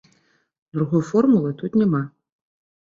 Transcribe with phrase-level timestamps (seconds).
[0.79, 2.05] Другой формулы тут няма.